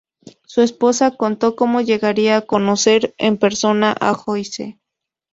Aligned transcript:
Su 0.47 0.61
esposa 0.63 1.11
contó 1.15 1.55
cómo 1.55 1.79
llegarían 1.79 2.37
a 2.39 2.45
conocer 2.47 3.13
en 3.19 3.37
persona 3.37 3.91
a 3.99 4.15
Joyce. 4.15 4.79